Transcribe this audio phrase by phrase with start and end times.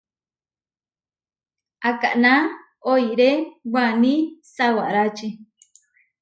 [1.89, 2.33] Akaná
[2.91, 3.31] oiré
[3.73, 4.15] waní
[4.53, 5.27] sawárači.